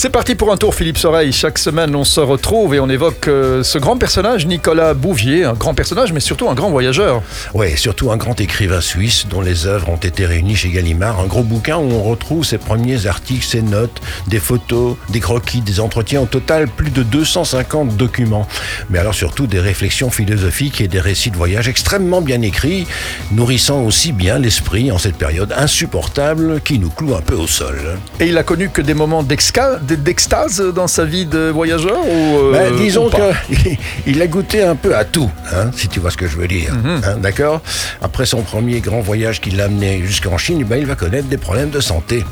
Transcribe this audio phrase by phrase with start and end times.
[0.00, 1.32] C'est parti pour un tour Philippe Soreille.
[1.32, 5.42] Chaque semaine on se retrouve et on évoque euh, ce grand personnage, Nicolas Bouvier.
[5.42, 7.20] Un grand personnage mais surtout un grand voyageur.
[7.52, 11.18] Oui, surtout un grand écrivain suisse dont les œuvres ont été réunies chez Gallimard.
[11.18, 15.62] Un gros bouquin où on retrouve ses premiers articles, ses notes, des photos, des croquis,
[15.62, 16.20] des entretiens.
[16.20, 18.46] Au total, plus de 250 documents.
[18.90, 22.86] Mais alors surtout des réflexions philosophiques et des récits de voyage extrêmement bien écrits,
[23.32, 27.98] nourrissant aussi bien l'esprit en cette période insupportable qui nous cloue un peu au sol.
[28.20, 32.38] Et il a connu que des moments d'exca- d'extase dans sa vie de voyageur ou,
[32.38, 36.16] euh, Ben, disons qu'il a goûté un peu à tout, hein, si tu vois ce
[36.16, 36.72] que je veux dire.
[36.74, 37.00] Mhm.
[37.04, 37.60] hein, D'accord?
[38.02, 41.36] Après son premier grand voyage qui l'a amené jusqu'en Chine, ben, il va connaître des
[41.38, 42.24] problèmes de santé,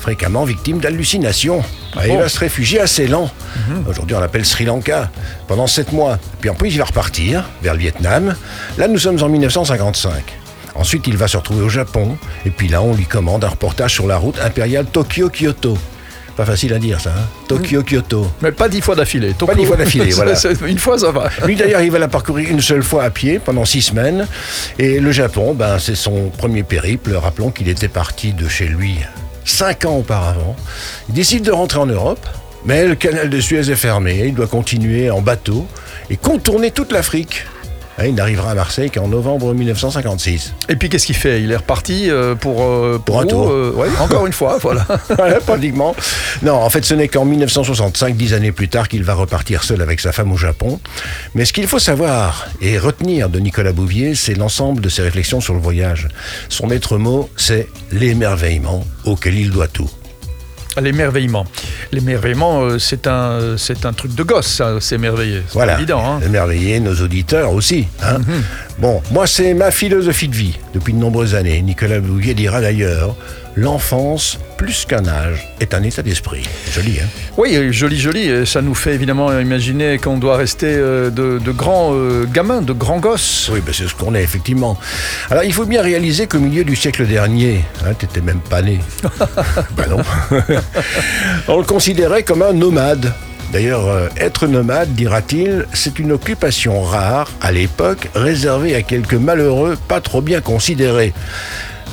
[0.00, 1.62] fréquemment victime d'hallucinations.
[1.96, 3.30] Ben, Il va se réfugier à Ceylan.
[3.68, 3.84] Mhm.
[3.88, 5.10] Aujourd'hui, on l'appelle Sri Lanka,
[5.46, 6.18] pendant sept mois.
[6.40, 8.34] Puis en plus, il va repartir vers le Vietnam.
[8.78, 10.12] Là, nous sommes en 1955.
[10.76, 12.16] Ensuite, il va se retrouver au Japon.
[12.44, 15.78] Et puis là, on lui commande un reportage sur la route impériale Tokyo-Kyoto.
[16.36, 17.10] Pas facile à dire, ça.
[17.10, 18.26] Hein Tokyo-Kyoto.
[18.42, 19.34] Mais pas dix fois d'affilée.
[19.34, 20.34] Tokyo- dix fois d'affilée, voilà.
[20.66, 21.30] Une fois ça va.
[21.46, 24.26] Lui d'ailleurs, il va la parcourir une seule fois à pied pendant six semaines.
[24.78, 27.14] Et le Japon, ben, c'est son premier périple.
[27.14, 28.96] Rappelons qu'il était parti de chez lui
[29.44, 30.56] cinq ans auparavant.
[31.08, 32.26] Il décide de rentrer en Europe,
[32.64, 34.22] mais le canal de Suez est fermé.
[34.26, 35.66] Il doit continuer en bateau
[36.10, 37.44] et contourner toute l'Afrique.
[38.02, 40.54] Et il n'arrivera à Marseille qu'en novembre 1956.
[40.68, 41.42] Et puis qu'est-ce qu'il fait?
[41.42, 43.48] Il est reparti euh, pour euh, Pour un tour.
[43.50, 44.84] euh, ouais, encore une fois, voilà.
[45.10, 45.94] Ouais, pratiquement.
[46.42, 49.80] Non, en fait, ce n'est qu'en 1965, dix années plus tard, qu'il va repartir seul
[49.80, 50.80] avec sa femme au Japon.
[51.34, 55.40] Mais ce qu'il faut savoir et retenir de Nicolas Bouvier, c'est l'ensemble de ses réflexions
[55.40, 56.08] sur le voyage.
[56.48, 59.90] Son maître mot, c'est l'émerveillement auquel il doit tout.
[60.80, 61.46] L'émerveillement.
[61.92, 65.42] L'émerveillement, euh, c'est un, c'est un truc de gosse, ça, c'est émerveillé.
[65.46, 65.74] C'est Voilà.
[65.76, 66.02] évident.
[66.04, 66.18] Hein.
[66.20, 66.26] Mhm.
[66.26, 67.86] Émerveiller nos auditeurs aussi.
[68.02, 68.18] hein.
[68.78, 71.62] Bon, moi, c'est ma philosophie de vie depuis de nombreuses années.
[71.62, 73.14] Nicolas Bouvier dira d'ailleurs
[73.54, 76.42] l'enfance, plus qu'un âge, est un état d'esprit.
[76.72, 77.06] Joli, hein?
[77.36, 78.44] Oui, euh, joli, joli.
[78.44, 82.72] Ça nous fait évidemment imaginer qu'on doit rester euh, de, de grands euh, gamins, de
[82.72, 83.48] grands gosses.
[83.52, 84.76] Oui, ben c'est ce qu'on est, effectivement.
[85.30, 88.80] Alors, il faut bien réaliser qu'au milieu du siècle dernier, hein, t'étais même pas né.
[89.76, 90.02] ben non.
[91.48, 93.12] On le considérait comme un nomade.
[93.52, 99.76] D'ailleurs, euh, être nomade, dira-t-il, c'est une occupation rare, à l'époque, réservée à quelques malheureux
[99.88, 101.12] pas trop bien considérés.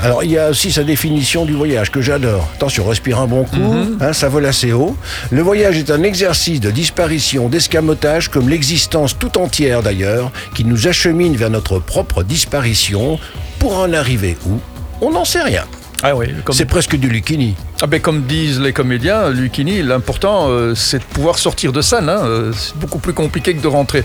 [0.04, 2.50] Alors, il y a aussi sa définition du voyage que j'adore.
[2.56, 4.96] Attention, respire un bon coup, hein, ça vole assez haut.
[5.30, 10.88] Le voyage est un exercice de disparition, d'escamotage, comme l'existence tout entière d'ailleurs, qui nous
[10.88, 13.20] achemine vers notre propre disparition.
[13.60, 14.60] Pour en arriver où
[15.02, 15.66] On n'en sait rien.
[16.04, 17.56] Ah oui, C'est presque du Lucchini.
[17.82, 22.10] ah ben, comme disent les comédiens, Lucchini, l'important, euh, c'est de pouvoir sortir de scène.
[22.10, 22.22] hein.
[22.26, 24.04] Euh, C'est beaucoup plus compliqué que de rentrer.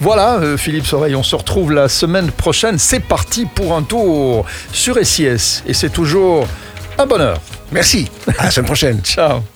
[0.00, 2.78] Voilà, euh, Philippe Soreille, on se retrouve la semaine prochaine.
[2.78, 5.62] C'est parti pour un tour sur SIS.
[5.66, 6.48] Et c'est toujours
[6.98, 7.40] un bonheur.
[7.70, 8.10] Merci.
[8.38, 9.00] À la semaine prochaine.
[9.04, 9.55] Ciao.